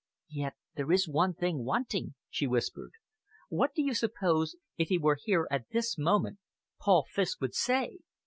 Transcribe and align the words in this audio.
"Yet 0.31 0.55
there 0.75 0.91
is 0.91 1.07
one 1.07 1.35
thing 1.35 1.63
wanting," 1.63 2.15
she 2.27 2.47
whispered. 2.47 2.89
"What 3.49 3.75
do 3.75 3.83
you 3.83 3.93
suppose, 3.93 4.55
if 4.75 4.87
he 4.87 4.97
were 4.97 5.19
here 5.23 5.47
at 5.51 5.69
this 5.69 5.95
moment, 5.95 6.39
Paul 6.79 7.05
Fiske 7.07 7.39
would 7.39 7.53
say? 7.53 7.99